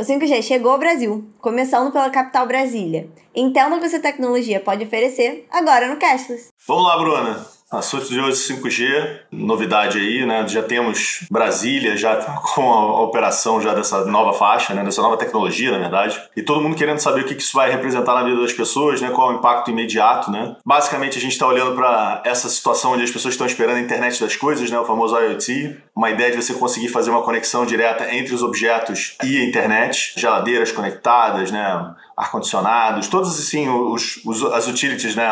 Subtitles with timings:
[0.00, 3.10] O 5G chegou ao Brasil, começando pela capital Brasília.
[3.34, 6.48] Entenda o que essa tecnologia pode oferecer agora no Cashless.
[6.66, 7.46] Vamos lá, Bruna.
[7.70, 10.44] Assunto de hoje 5G, novidade aí, né?
[10.48, 12.16] Já temos Brasília já
[12.52, 14.82] com a operação já dessa nova faixa, né?
[14.82, 16.20] Dessa nova tecnologia, na verdade.
[16.34, 19.10] E todo mundo querendo saber o que isso vai representar na vida das pessoas, né?
[19.10, 20.56] Qual é o impacto imediato, né?
[20.66, 24.20] Basicamente a gente está olhando para essa situação onde as pessoas estão esperando a internet
[24.20, 24.80] das coisas, né?
[24.80, 25.76] O famoso IoT.
[25.94, 30.14] Uma ideia de você conseguir fazer uma conexão direta entre os objetos e a internet.
[30.16, 31.94] Geladeiras conectadas, né?
[32.16, 35.30] Ar-condicionados, todos assim, os, os, as utilities, né?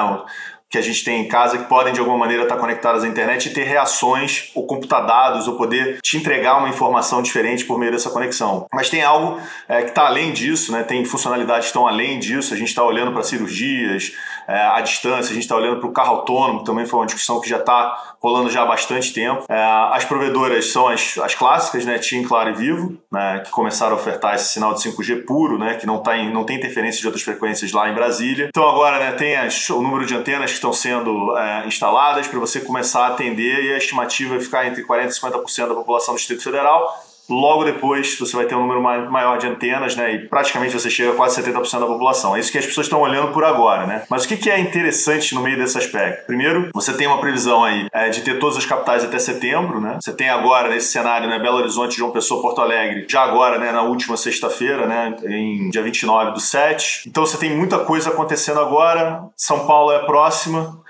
[0.71, 3.47] Que a gente tem em casa que podem de alguma maneira estar conectadas à internet
[3.47, 7.91] e ter reações ou computar dados ou poder te entregar uma informação diferente por meio
[7.91, 8.67] dessa conexão.
[8.73, 10.83] Mas tem algo é, que está além disso, né?
[10.83, 12.53] tem funcionalidades que estão além disso.
[12.53, 14.13] A gente está olhando para cirurgias
[14.49, 17.07] é, à distância, a gente está olhando para o carro autônomo, que também foi uma
[17.07, 19.45] discussão que já está rolando já há bastante tempo.
[19.49, 19.63] É,
[19.93, 21.99] as provedoras são as, as clássicas, né?
[21.99, 23.43] TIM, Claro e Vivo, né?
[23.45, 25.75] que começaram a ofertar esse sinal de 5G puro, né?
[25.75, 28.47] que não, tá em, não tem interferência de outras frequências lá em Brasília.
[28.49, 32.61] Então agora né, tem as, o número de antenas estão sendo é, instaladas para você
[32.61, 36.19] começar a atender e a estimativa é ficar entre 40% e 50% da população do
[36.19, 37.08] Distrito Federal.
[37.29, 40.15] Logo depois, você vai ter um número maior de antenas, né?
[40.15, 42.35] E praticamente você chega a quase 70% da população.
[42.35, 44.03] É isso que as pessoas estão olhando por agora, né?
[44.09, 46.27] Mas o que é interessante no meio desse aspecto?
[46.27, 49.99] Primeiro, você tem uma previsão aí é, de ter todas as capitais até setembro, né?
[50.01, 51.39] Você tem agora nesse cenário, né?
[51.39, 53.73] Belo Horizonte, João Pessoa, Porto Alegre, já agora, né?
[53.73, 55.15] Na última sexta-feira, né?
[55.27, 57.09] Em dia 29 do 7.
[57.09, 59.23] Então você tem muita coisa acontecendo agora.
[59.37, 60.81] São Paulo é próxima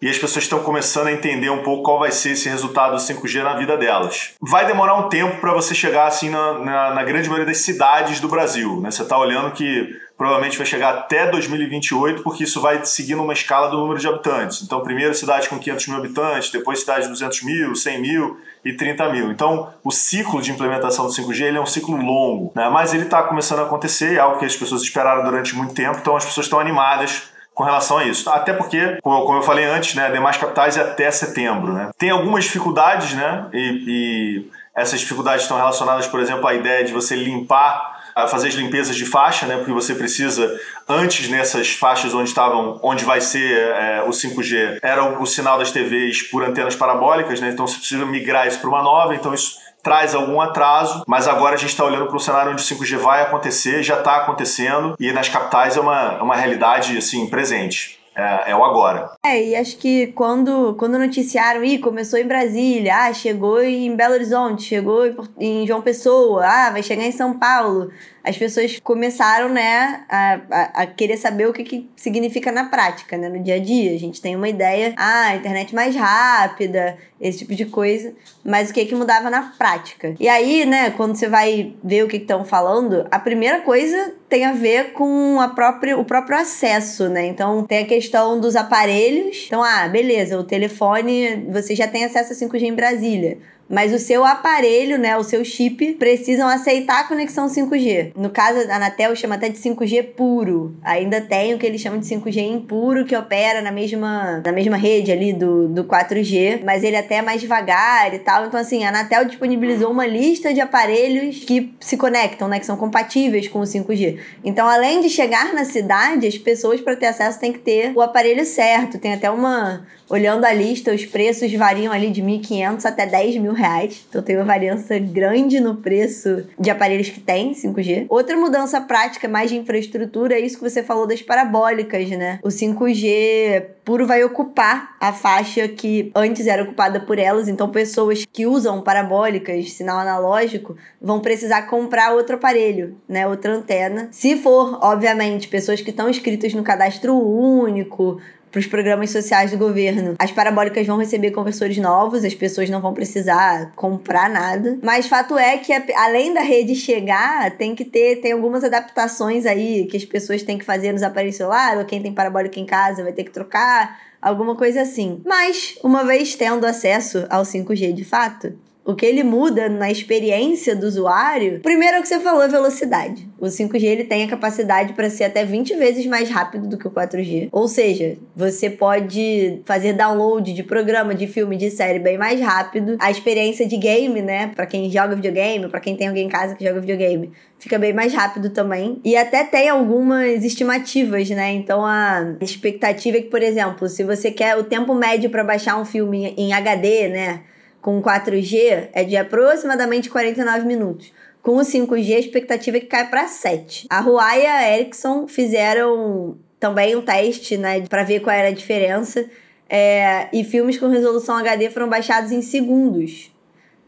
[0.00, 3.02] e as pessoas estão começando a entender um pouco qual vai ser esse resultado do
[3.02, 4.34] 5G na vida delas.
[4.40, 8.20] Vai demorar um tempo para você chegar assim na, na, na, grande maioria das cidades
[8.20, 8.80] do Brasil.
[8.80, 8.90] Né?
[8.90, 13.68] Você está olhando que provavelmente vai chegar até 2028, porque isso vai seguir numa escala
[13.68, 14.62] do número de habitantes.
[14.62, 18.72] Então, primeiro cidade com 500 mil habitantes, depois cidade de 200 mil, 100 mil e
[18.72, 19.30] 30 mil.
[19.30, 22.68] Então, o ciclo de implementação do 5G ele é um ciclo longo, né?
[22.68, 25.98] mas ele está começando a acontecer, é algo que as pessoas esperaram durante muito tempo,
[26.00, 27.27] então as pessoas estão animadas
[27.58, 28.30] com relação a isso.
[28.30, 31.72] Até porque, como eu falei antes, né, demais capitais é até setembro.
[31.72, 31.90] Né?
[31.98, 33.46] Tem algumas dificuldades, né?
[33.52, 38.54] E, e essas dificuldades estão relacionadas, por exemplo, à ideia de você limpar fazer as
[38.54, 39.56] limpezas de faixa, né?
[39.56, 40.58] Porque você precisa,
[40.88, 45.56] antes nessas faixas onde estavam, onde vai ser é, o 5G, era o, o, sinal
[45.56, 47.50] das TVs por antenas parabólicas, né?
[47.50, 51.54] Então você precisa migrar isso para uma nova, então isso traz algum atraso, mas agora
[51.54, 54.94] a gente está olhando para um cenário onde o 5G vai acontecer, já está acontecendo,
[54.98, 57.98] e nas capitais é uma, é uma realidade assim, presente.
[58.18, 59.12] É, é, o agora.
[59.24, 64.14] É, e acho que quando, quando noticiaram, ih, começou em Brasília, ah, chegou em Belo
[64.14, 65.04] Horizonte, chegou
[65.38, 67.92] em João Pessoa, ah, vai chegar em São Paulo
[68.24, 73.16] as pessoas começaram, né, a, a, a, querer saber o que, que significa na prática,
[73.16, 73.94] né, no dia a dia.
[73.94, 78.14] A gente tem uma ideia, ah, internet mais rápida, esse tipo de coisa,
[78.44, 80.14] mas o que que mudava na prática?
[80.20, 84.44] E aí, né, quando você vai ver o que estão falando, a primeira coisa tem
[84.44, 87.26] a ver com a própria, o próprio acesso, né?
[87.26, 89.44] Então, tem a questão dos aparelhos.
[89.46, 93.98] Então, ah, beleza, o telefone, você já tem acesso a 5G em Brasília mas o
[93.98, 98.12] seu aparelho, né, o seu chip, precisam aceitar a conexão 5G.
[98.16, 100.74] No caso, a Anatel chama até de 5G puro.
[100.82, 104.76] Ainda tem o que eles chamam de 5G impuro, que opera na mesma, na mesma
[104.76, 108.46] rede ali do, do 4G, mas ele até é mais devagar e tal.
[108.46, 112.76] Então, assim, a Anatel disponibilizou uma lista de aparelhos que se conectam, né, que são
[112.76, 114.18] compatíveis com o 5G.
[114.44, 118.00] Então, além de chegar na cidade, as pessoas para ter acesso têm que ter o
[118.00, 118.98] aparelho certo.
[118.98, 123.52] Tem até uma Olhando a lista, os preços variam ali de 1.500 até 10 mil
[123.58, 124.06] reais.
[124.08, 128.06] Então tem uma variança grande no preço de aparelhos que tem 5G.
[128.08, 132.38] Outra mudança prática mais de infraestrutura é isso que você falou das parabólicas, né?
[132.42, 137.48] O 5G puro vai ocupar a faixa que antes era ocupada por elas.
[137.48, 143.26] Então pessoas que usam parabólicas, sinal analógico, vão precisar comprar outro aparelho, né?
[143.26, 144.08] Outra antena.
[144.10, 148.20] Se for, obviamente, pessoas que estão inscritas no cadastro único,
[148.50, 150.14] para os programas sociais do governo.
[150.18, 154.78] As parabólicas vão receber conversores novos, as pessoas não vão precisar comprar nada.
[154.82, 159.86] Mas fato é que além da rede chegar, tem que ter tem algumas adaptações aí
[159.86, 163.02] que as pessoas têm que fazer nos aparelhos celulares, ou quem tem parabólica em casa
[163.02, 165.20] vai ter que trocar, alguma coisa assim.
[165.24, 168.52] Mas uma vez tendo acesso ao 5G de fato,
[168.88, 173.28] o que ele muda na experiência do usuário, primeiro é o que você falou, velocidade.
[173.38, 176.88] O 5G ele tem a capacidade para ser até 20 vezes mais rápido do que
[176.88, 177.50] o 4G.
[177.52, 182.96] Ou seja, você pode fazer download de programa, de filme, de série bem mais rápido.
[182.98, 186.54] A experiência de game, né, para quem joga videogame, para quem tem alguém em casa
[186.54, 189.02] que joga videogame, fica bem mais rápido também.
[189.04, 191.52] E até tem algumas estimativas, né?
[191.52, 195.78] Então a expectativa é que, por exemplo, se você quer o tempo médio para baixar
[195.78, 197.40] um filme em HD, né,
[197.88, 201.10] com 4G é de aproximadamente 49 minutos.
[201.40, 203.86] Com o 5G, a expectativa é que caia para 7.
[203.88, 208.52] A Huawei e a Ericsson fizeram também um teste, né, para ver qual era a
[208.52, 209.24] diferença.
[209.70, 213.34] É, e filmes com resolução HD foram baixados em segundos.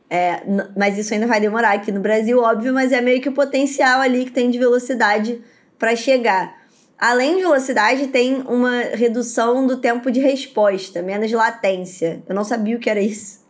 [0.09, 0.41] É,
[0.75, 4.01] mas isso ainda vai demorar aqui no Brasil, óbvio, mas é meio que o potencial
[4.01, 5.43] ali que tem de velocidade
[5.79, 6.59] para chegar.
[6.99, 12.23] Além de velocidade, tem uma redução do tempo de resposta, menos latência.
[12.27, 13.41] Eu não sabia o que era isso.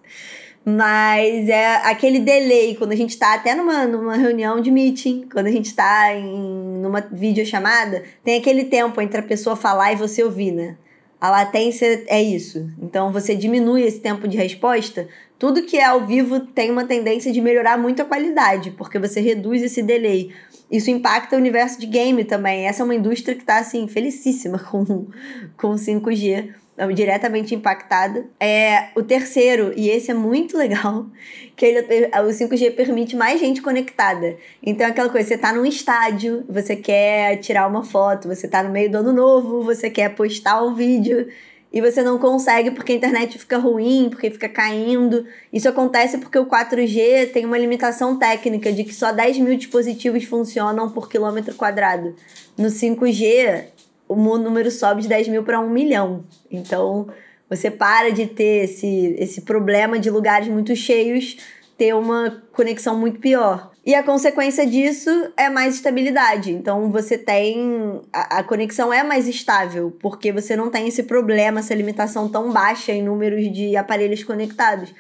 [0.77, 5.47] Mas é aquele delay, quando a gente está até numa, numa reunião de meeting, quando
[5.47, 10.25] a gente está em numa videochamada, tem aquele tempo entre a pessoa falar e você
[10.25, 10.77] ouvir, né?
[11.21, 12.67] A latência é isso.
[12.81, 15.07] Então você diminui esse tempo de resposta.
[15.39, 19.21] Tudo que é ao vivo tem uma tendência de melhorar muito a qualidade, porque você
[19.21, 20.33] reduz esse delay.
[20.71, 22.67] Isso impacta o universo de game também.
[22.67, 25.09] Essa é uma indústria que está assim felicíssima com
[25.57, 26.60] com 5G
[26.95, 28.27] diretamente impactada.
[28.39, 31.07] É o terceiro, e esse é muito legal,
[31.57, 34.37] que ele, o 5G permite mais gente conectada.
[34.63, 38.71] Então, aquela coisa, você tá num estádio, você quer tirar uma foto, você tá no
[38.71, 41.29] meio do ano novo, você quer postar um vídeo
[41.73, 45.25] e você não consegue porque a internet fica ruim, porque fica caindo.
[45.53, 50.25] Isso acontece porque o 4G tem uma limitação técnica de que só 10 mil dispositivos
[50.25, 52.17] funcionam por quilômetro quadrado.
[52.59, 53.67] No 5G,
[54.11, 56.25] o número sobe de 10 mil para 1 milhão.
[56.51, 57.07] Então,
[57.49, 61.37] você para de ter esse, esse problema de lugares muito cheios,
[61.79, 63.71] ter uma conexão muito pior.
[63.87, 66.51] E a consequência disso é mais estabilidade.
[66.51, 68.01] Então, você tem.
[68.13, 72.53] A, a conexão é mais estável, porque você não tem esse problema, essa limitação tão
[72.53, 74.93] baixa em números de aparelhos conectados.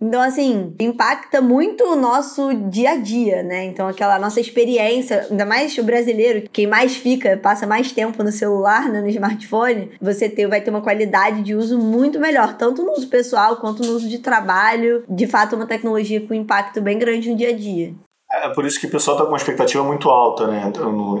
[0.00, 3.64] Então, assim, impacta muito o nosso dia a dia, né?
[3.64, 8.30] Então, aquela nossa experiência, ainda mais o brasileiro, quem mais fica, passa mais tempo no
[8.30, 12.82] celular, né, no smartphone, você ter, vai ter uma qualidade de uso muito melhor, tanto
[12.82, 15.02] no uso pessoal quanto no uso de trabalho.
[15.08, 17.94] De fato, uma tecnologia com impacto bem grande no dia a dia.
[18.28, 20.72] É por isso que o pessoal está com uma expectativa muito alta, né,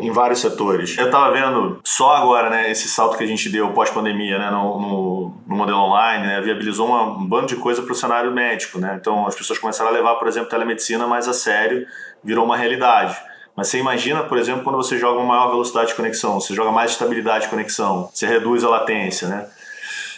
[0.02, 0.98] em vários setores.
[0.98, 4.80] Eu estava vendo só agora, né, esse salto que a gente deu pós-pandemia, né, no,
[4.80, 8.80] no, no, modelo online, né, viabilizou uma, um bando de coisa para o cenário médico,
[8.80, 8.98] né.
[9.00, 11.86] Então as pessoas começaram a levar, por exemplo, telemedicina mais a sério,
[12.24, 13.16] virou uma realidade.
[13.56, 16.72] Mas você imagina, por exemplo, quando você joga uma maior velocidade de conexão, você joga
[16.72, 19.46] mais estabilidade de conexão, você reduz a latência, né?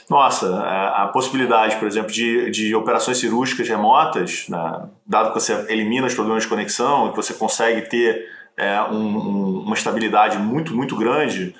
[0.08, 5.66] Nossa, a, a, possibilidade, por exemplo, de, de operações cirúrgicas remotas, né, dado que você
[5.68, 8.26] elimina os problemas de conexão e que você consegue ter
[8.56, 11.54] é, um, um, uma estabilidade muito, muito grande,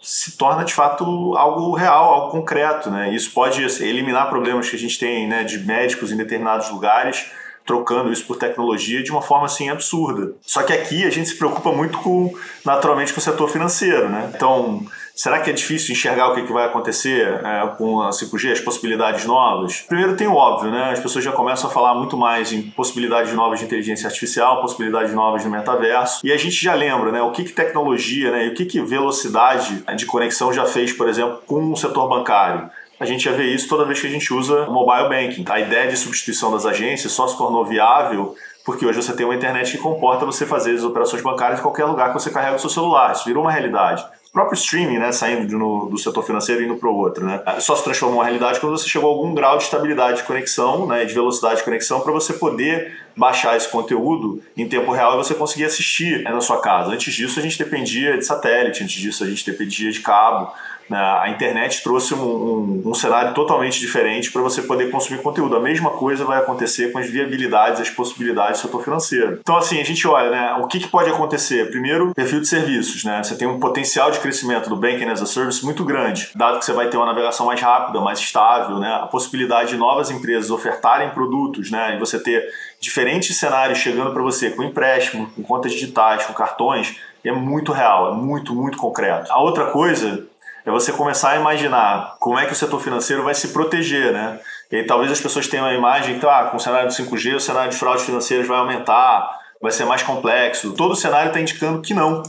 [0.00, 2.90] se torna de fato algo real, algo concreto.
[2.90, 3.14] Né?
[3.14, 7.30] Isso pode assim, eliminar problemas que a gente tem né, de médicos em determinados lugares
[7.66, 10.34] trocando isso por tecnologia de uma forma assim absurda.
[10.42, 12.32] Só que aqui a gente se preocupa muito com
[12.64, 14.30] naturalmente com o setor financeiro, né?
[14.34, 18.60] Então, será que é difícil enxergar o que, vai acontecer é, com a 5G, as
[18.60, 19.82] possibilidades novas?
[19.82, 20.90] Primeiro tem o óbvio, né?
[20.90, 25.14] As pessoas já começam a falar muito mais em possibilidades novas de inteligência artificial, possibilidades
[25.14, 27.22] novas de metaverso, e a gente já lembra, né?
[27.22, 28.46] O que, que tecnologia, né?
[28.46, 32.70] E o que, que velocidade de conexão já fez, por exemplo, com o setor bancário
[32.98, 35.44] a gente já vê isso toda vez que a gente usa o mobile banking.
[35.50, 38.34] A ideia de substituição das agências só se tornou viável
[38.64, 41.84] porque hoje você tem uma internet que comporta você fazer as operações bancárias em qualquer
[41.84, 43.12] lugar que você carrega o seu celular.
[43.12, 44.04] Isso virou uma realidade.
[44.34, 47.40] Próprio streaming, né, saindo de no, do setor financeiro e indo para o outro, né,
[47.60, 50.88] só se transformou uma realidade quando você chegou a algum grau de estabilidade de conexão,
[50.88, 55.16] né, de velocidade de conexão, para você poder baixar esse conteúdo em tempo real e
[55.18, 56.90] você conseguir assistir né, na sua casa.
[56.90, 60.52] Antes disso, a gente dependia de satélite, antes disso, a gente dependia de cabo.
[60.88, 60.98] Né?
[60.98, 65.56] A internet trouxe um, um, um cenário totalmente diferente para você poder consumir conteúdo.
[65.56, 69.38] A mesma coisa vai acontecer com as viabilidades, as possibilidades do setor financeiro.
[69.40, 71.70] Então, assim, a gente olha, né, o que, que pode acontecer?
[71.70, 73.04] Primeiro, perfil de serviços.
[73.04, 73.22] Né?
[73.22, 76.64] Você tem um potencial de crescimento do Banking as a Service muito grande, dado que
[76.64, 78.92] você vai ter uma navegação mais rápida, mais estável, né?
[79.02, 81.96] a possibilidade de novas empresas ofertarem produtos né?
[81.96, 82.44] e você ter
[82.80, 88.12] diferentes cenários chegando para você com empréstimo, com contas digitais, com cartões, é muito real,
[88.12, 89.32] é muito, muito concreto.
[89.32, 90.26] A outra coisa
[90.64, 94.40] é você começar a imaginar como é que o setor financeiro vai se proteger, né?
[94.70, 97.36] E aí, talvez as pessoas tenham a imagem que, ah, com o cenário do 5G,
[97.36, 100.72] o cenário de fraudes financeiras vai aumentar, vai ser mais complexo.
[100.72, 102.22] Todo o cenário está indicando que não.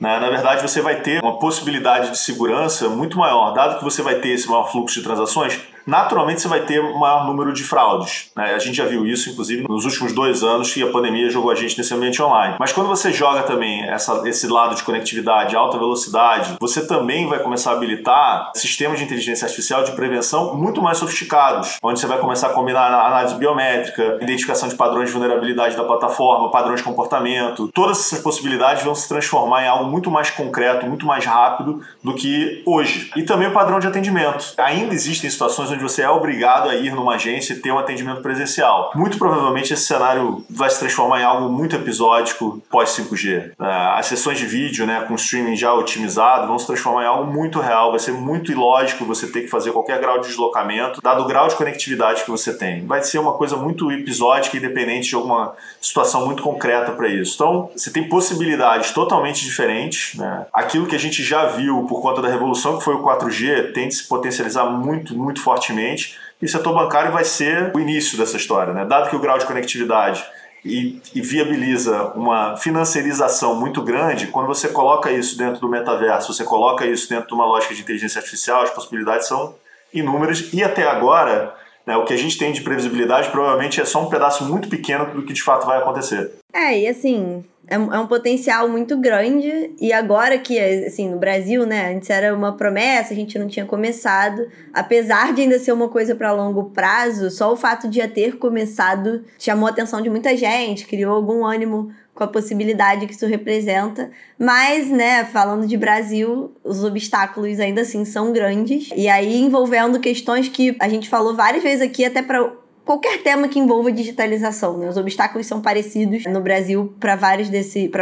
[0.00, 0.18] Né?
[0.18, 4.16] Na verdade, você vai ter uma possibilidade de segurança muito maior, dado que você vai
[4.16, 8.30] ter esse maior fluxo de transações, naturalmente você vai ter um maior número de fraudes.
[8.36, 8.54] Né?
[8.54, 11.54] A gente já viu isso, inclusive, nos últimos dois anos que a pandemia jogou a
[11.54, 12.56] gente nesse ambiente online.
[12.58, 17.38] Mas quando você joga também essa, esse lado de conectividade, alta velocidade, você também vai
[17.38, 22.18] começar a habilitar sistemas de inteligência artificial de prevenção muito mais sofisticados, onde você vai
[22.18, 27.68] começar a combinar análise biométrica, identificação de padrões de vulnerabilidade da plataforma, padrões de comportamento.
[27.72, 32.14] Todas essas possibilidades vão se transformar em algo muito mais concreto, muito mais rápido do
[32.14, 33.10] que hoje.
[33.16, 34.54] E também o padrão de atendimento.
[34.58, 38.22] Ainda existem situações onde você é obrigado a ir numa agência e ter um atendimento
[38.22, 38.92] presencial.
[38.94, 43.52] Muito provavelmente esse cenário vai se transformar em algo muito episódico pós 5G.
[43.60, 43.66] É,
[43.98, 47.60] as sessões de vídeo, né, com streaming já otimizado, vão se transformar em algo muito
[47.60, 47.90] real.
[47.90, 51.48] Vai ser muito ilógico você ter que fazer qualquer grau de deslocamento, dado o grau
[51.48, 52.86] de conectividade que você tem.
[52.86, 57.34] Vai ser uma coisa muito episódica e dependente de alguma situação muito concreta para isso.
[57.34, 60.18] Então, você tem possibilidades totalmente diferentes.
[60.18, 60.46] Né?
[60.52, 63.88] Aquilo que a gente já viu por conta da revolução que foi o 4G tem
[63.88, 66.18] de se potencializar muito, muito fortemente.
[66.40, 68.72] E o setor bancário vai ser o início dessa história.
[68.72, 68.84] Né?
[68.84, 70.24] Dado que o grau de conectividade
[70.64, 76.42] e, e, viabiliza uma financiarização muito grande, quando você coloca isso dentro do metaverso, você
[76.42, 79.54] coloca isso dentro de uma lógica de inteligência artificial, as possibilidades são
[79.92, 80.52] inúmeras.
[80.54, 81.54] E até agora,
[81.86, 85.06] né, o que a gente tem de previsibilidade provavelmente é só um pedaço muito pequeno
[85.12, 86.32] do que de fato vai acontecer.
[86.52, 89.72] É, e assim, é, é um potencial muito grande.
[89.80, 93.64] E agora que, assim, no Brasil, né, antes era uma promessa, a gente não tinha
[93.64, 94.46] começado.
[94.72, 98.36] Apesar de ainda ser uma coisa para longo prazo, só o fato de já ter
[98.36, 103.26] começado chamou a atenção de muita gente, criou algum ânimo com a possibilidade que isso
[103.26, 104.10] representa.
[104.38, 108.88] Mas, né, falando de Brasil, os obstáculos ainda assim são grandes.
[108.94, 112.52] E aí envolvendo questões que a gente falou várias vezes aqui, até para
[112.84, 114.78] qualquer tema que envolva digitalização.
[114.78, 114.88] Né?
[114.88, 117.48] Os obstáculos são parecidos no Brasil para várias,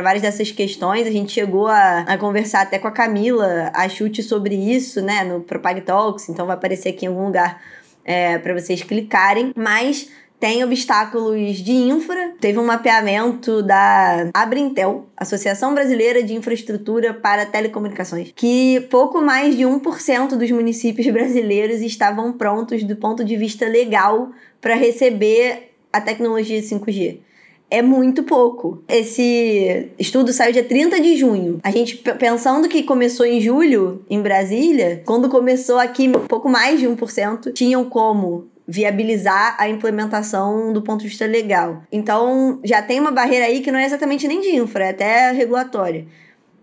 [0.03, 1.07] várias dessas questões.
[1.07, 5.25] A gente chegou a, a conversar até com a Camila, a chute sobre isso, né,
[5.25, 7.63] no Propag Talks, então vai aparecer aqui em algum lugar
[8.05, 9.53] é, para vocês clicarem.
[9.57, 10.11] Mas
[10.43, 12.35] tem obstáculos de infra.
[12.41, 19.63] Teve um mapeamento da Abrintel, Associação Brasileira de Infraestrutura para Telecomunicações, que pouco mais de
[19.63, 26.61] 1% dos municípios brasileiros estavam prontos do ponto de vista legal para receber a tecnologia
[26.61, 27.21] 5G
[27.73, 28.83] é muito pouco.
[28.87, 31.59] Esse estudo saiu dia 30 de junho.
[31.63, 36.87] A gente pensando que começou em julho em Brasília, quando começou aqui pouco mais de
[36.87, 41.83] 1%, tinham como viabilizar a implementação do ponto de vista legal.
[41.91, 45.31] Então, já tem uma barreira aí que não é exatamente nem de infra, é até
[45.33, 46.07] regulatória.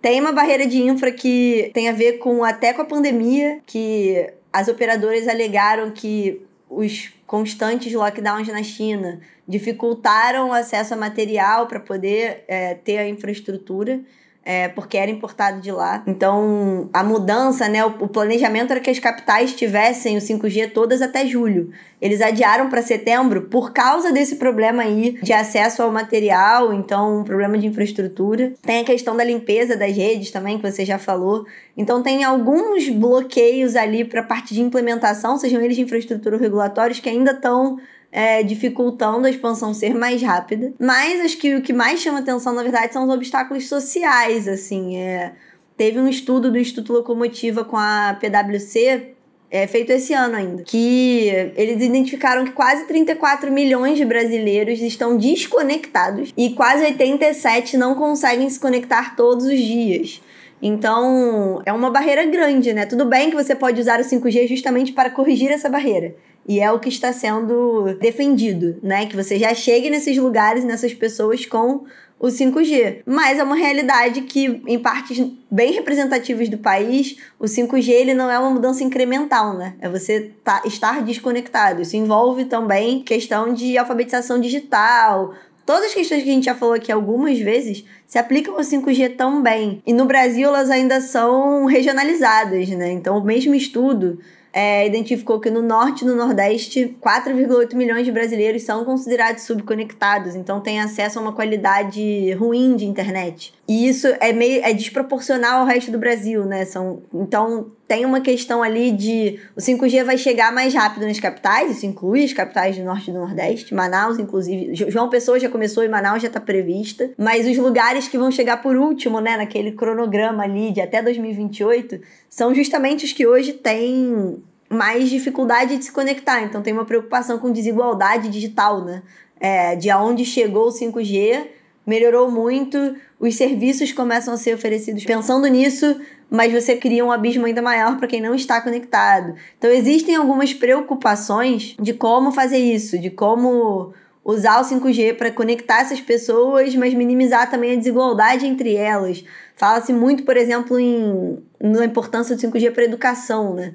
[0.01, 4.29] Tem uma barreira de infra que tem a ver com até com a pandemia, que
[4.51, 11.79] as operadoras alegaram que os constantes lockdowns na China dificultaram o acesso a material para
[11.79, 13.99] poder é, ter a infraestrutura
[14.43, 16.03] é, porque era importado de lá.
[16.07, 21.01] Então, a mudança, né, o, o, planejamento era que as capitais tivessem o 5G todas
[21.01, 21.71] até julho.
[22.01, 27.23] Eles adiaram para setembro por causa desse problema aí de acesso ao material, então um
[27.23, 28.53] problema de infraestrutura.
[28.61, 31.45] Tem a questão da limpeza das redes também, que você já falou.
[31.77, 36.41] Então, tem alguns bloqueios ali para a parte de implementação, sejam eles de infraestrutura ou
[36.41, 37.77] regulatórios, que ainda estão
[38.11, 40.73] é, dificultando a expansão ser mais rápida.
[40.79, 44.97] Mas acho que o que mais chama atenção, na verdade, são os obstáculos sociais, assim.
[44.97, 45.33] É,
[45.77, 49.13] teve um estudo do Instituto Locomotiva com a PwC,
[49.51, 55.17] é, feito esse ano ainda, que eles identificaram que quase 34 milhões de brasileiros estão
[55.17, 60.21] desconectados e quase 87 não conseguem se conectar todos os dias.
[60.61, 62.85] Então, é uma barreira grande, né?
[62.85, 66.13] Tudo bem que você pode usar o 5G justamente para corrigir essa barreira.
[66.49, 69.05] E é o que está sendo defendido, né?
[69.05, 71.85] Que você já chegue nesses lugares, nessas pessoas com
[72.19, 73.03] o 5G.
[73.05, 78.31] Mas é uma realidade que, em partes bem representativas do país, o 5G ele não
[78.31, 79.75] é uma mudança incremental, né?
[79.79, 81.83] É você tá, estar desconectado.
[81.83, 85.35] Isso envolve também questão de alfabetização digital,
[85.69, 89.15] Todas as questões que a gente já falou aqui algumas vezes se aplicam ao 5G
[89.15, 89.83] também.
[89.85, 92.91] E no Brasil elas ainda são regionalizadas, né?
[92.91, 94.17] Então o mesmo estudo
[94.51, 100.35] é, identificou que no norte e no nordeste, 4,8 milhões de brasileiros são considerados subconectados,
[100.35, 103.53] então têm acesso a uma qualidade ruim de internet.
[103.69, 106.65] E isso é meio é desproporcional ao resto do Brasil, né?
[106.65, 111.77] São, então tem uma questão ali de o 5G vai chegar mais rápido nas capitais,
[111.77, 114.73] isso inclui as capitais do norte e do nordeste, Manaus, inclusive.
[114.73, 117.11] João Pessoa já começou e Manaus já está prevista.
[117.15, 122.01] Mas os lugares que vão chegar por último, né, naquele cronograma ali de até 2028,
[122.27, 126.41] são justamente os que hoje têm mais dificuldade de se conectar.
[126.41, 129.03] Então tem uma preocupação com desigualdade digital, né?
[129.39, 131.58] É, de aonde chegou o 5G
[131.89, 137.47] melhorou muito, os serviços começam a ser oferecidos pensando nisso, mas você cria um abismo
[137.47, 139.33] ainda maior para quem não está conectado.
[139.57, 143.91] Então existem algumas preocupações de como fazer isso, de como
[144.23, 149.25] usar o 5G para conectar essas pessoas, mas minimizar também a desigualdade entre elas.
[149.55, 153.73] Fala-se muito, por exemplo, em, na importância do 5G para a educação, né?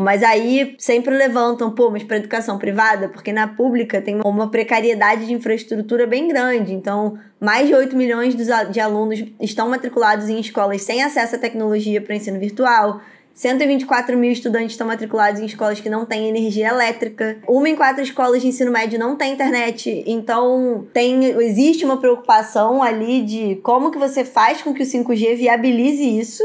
[0.00, 5.26] Mas aí sempre levantam, pô, mas para educação privada, porque na pública tem uma precariedade
[5.26, 6.72] de infraestrutura bem grande.
[6.72, 12.00] Então, mais de 8 milhões de alunos estão matriculados em escolas sem acesso à tecnologia
[12.00, 13.02] para ensino virtual,
[13.34, 17.36] 124 mil estudantes estão matriculados em escolas que não têm energia elétrica.
[17.46, 20.02] Uma em quatro escolas de ensino médio não tem internet.
[20.06, 25.36] Então, tem, existe uma preocupação ali de como que você faz com que o 5G
[25.36, 26.42] viabilize isso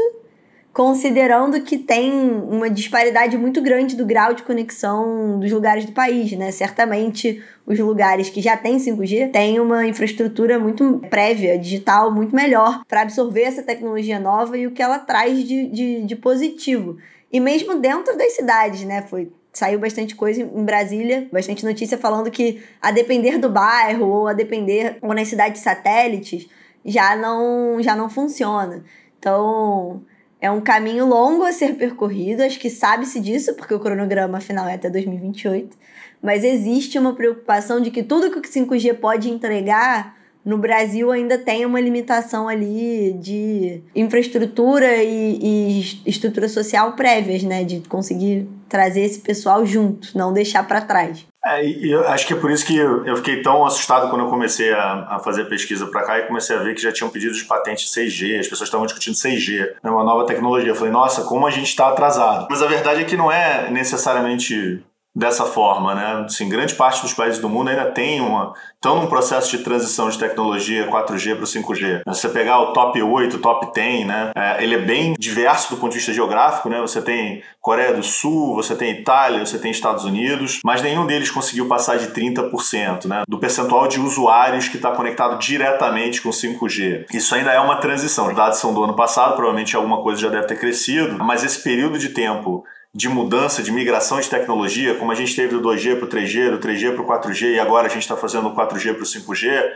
[0.76, 6.30] considerando que tem uma disparidade muito grande do grau de conexão dos lugares do país,
[6.32, 6.50] né?
[6.50, 12.84] Certamente os lugares que já têm 5G têm uma infraestrutura muito prévia, digital, muito melhor
[12.86, 16.98] para absorver essa tecnologia nova e o que ela traz de, de, de positivo.
[17.32, 19.00] E mesmo dentro das cidades, né?
[19.00, 24.28] Foi saiu bastante coisa em Brasília, bastante notícia falando que a depender do bairro ou
[24.28, 26.46] a depender ou nas cidades satélites
[26.84, 28.84] já não já não funciona.
[29.18, 30.02] Então,
[30.40, 34.68] é um caminho longo a ser percorrido, acho que sabe-se disso, porque o cronograma final
[34.68, 35.76] é até 2028.
[36.22, 40.16] Mas existe uma preocupação de que tudo que o 5G pode entregar
[40.46, 47.64] no Brasil ainda tem uma limitação ali de infraestrutura e, e estrutura social prévias, né?
[47.64, 51.26] De conseguir trazer esse pessoal junto, não deixar para trás.
[51.44, 54.30] É, e eu acho que é por isso que eu fiquei tão assustado quando eu
[54.30, 57.34] comecei a, a fazer pesquisa para cá e comecei a ver que já tinham pedido
[57.34, 60.70] de patente 6G, as pessoas estavam discutindo 6G, né, uma nova tecnologia.
[60.70, 62.46] Eu falei, nossa, como a gente está atrasado.
[62.50, 64.82] Mas a verdade é que não é necessariamente
[65.16, 66.24] dessa forma, né?
[66.26, 70.08] Assim, grande parte dos países do mundo ainda tem uma estão num processo de transição
[70.08, 72.02] de tecnologia 4G para o 5G.
[72.12, 74.30] Se você pegar o top 8, o top 10, né?
[74.36, 76.80] É, ele é bem diverso do ponto de vista geográfico, né?
[76.80, 81.30] Você tem Coreia do Sul, você tem Itália, você tem Estados Unidos, mas nenhum deles
[81.30, 83.22] conseguiu passar de 30%, né?
[83.26, 87.06] Do percentual de usuários que está conectado diretamente com 5G.
[87.12, 88.28] Isso ainda é uma transição.
[88.28, 91.62] Os dados são do ano passado, provavelmente alguma coisa já deve ter crescido, mas esse
[91.62, 92.64] período de tempo
[92.96, 96.50] de mudança, de migração de tecnologia, como a gente teve do 2G para o 3G,
[96.50, 99.06] do 3G para o 4G e agora a gente está fazendo o 4G para o
[99.06, 99.70] 5G,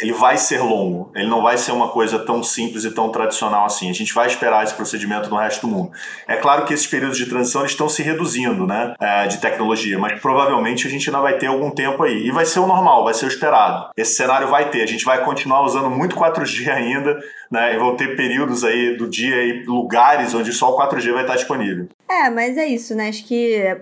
[0.00, 3.66] ele vai ser longo, ele não vai ser uma coisa tão simples e tão tradicional
[3.66, 3.90] assim.
[3.90, 5.92] A gente vai esperar esse procedimento no resto do mundo.
[6.26, 10.18] É claro que esses períodos de transição estão se reduzindo, né, é, de tecnologia, mas
[10.20, 12.26] provavelmente a gente ainda vai ter algum tempo aí.
[12.26, 13.90] E vai ser o normal, vai ser o esperado.
[13.96, 17.18] Esse cenário vai ter, a gente vai continuar usando muito 4G ainda,
[17.50, 21.22] né, e vão ter períodos aí do dia e lugares onde só o 4G vai
[21.22, 21.88] estar disponível.
[22.08, 23.76] É, mas é isso, né, acho que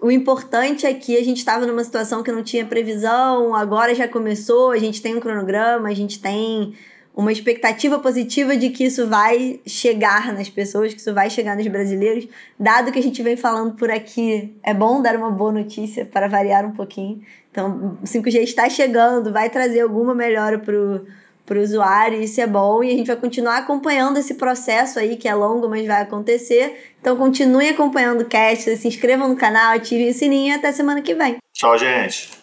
[0.00, 4.06] o importante é que a gente estava numa situação que não tinha previsão, agora já
[4.06, 6.74] começou, a gente tem um cronograma, a gente tem
[7.14, 11.66] uma expectativa positiva de que isso vai chegar nas pessoas, que isso vai chegar nos
[11.66, 12.28] brasileiros.
[12.58, 16.28] Dado que a gente vem falando por aqui, é bom dar uma boa notícia para
[16.28, 17.20] variar um pouquinho.
[17.50, 21.02] Então, o 5G está chegando, vai trazer alguma melhora para
[21.50, 25.16] para o usuário, isso é bom e a gente vai continuar acompanhando esse processo aí
[25.16, 26.92] que é longo, mas vai acontecer.
[27.00, 31.02] Então continue acompanhando o cast, se inscrevam no canal, ativem o sininho e até semana
[31.02, 31.38] que vem.
[31.52, 32.39] Tchau, gente.